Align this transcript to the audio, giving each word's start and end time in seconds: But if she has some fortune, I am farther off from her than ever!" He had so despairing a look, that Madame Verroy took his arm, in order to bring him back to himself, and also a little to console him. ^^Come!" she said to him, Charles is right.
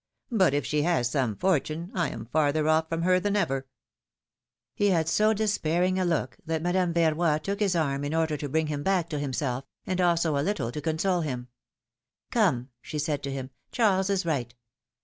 But 0.31 0.55
if 0.55 0.65
she 0.65 0.81
has 0.81 1.11
some 1.11 1.35
fortune, 1.35 1.91
I 1.93 2.09
am 2.09 2.25
farther 2.25 2.67
off 2.67 2.89
from 2.89 3.03
her 3.03 3.19
than 3.19 3.35
ever!" 3.35 3.67
He 4.73 4.87
had 4.87 5.07
so 5.07 5.31
despairing 5.31 5.99
a 5.99 6.05
look, 6.05 6.37
that 6.43 6.63
Madame 6.63 6.91
Verroy 6.91 7.37
took 7.43 7.59
his 7.59 7.75
arm, 7.75 8.03
in 8.03 8.15
order 8.15 8.35
to 8.35 8.49
bring 8.49 8.65
him 8.65 8.81
back 8.81 9.09
to 9.09 9.19
himself, 9.19 9.63
and 9.85 10.01
also 10.01 10.35
a 10.35 10.41
little 10.41 10.71
to 10.71 10.81
console 10.81 11.21
him. 11.21 11.49
^^Come!" 12.31 12.69
she 12.81 12.97
said 12.97 13.21
to 13.21 13.31
him, 13.31 13.51
Charles 13.71 14.09
is 14.09 14.25
right. 14.25 14.55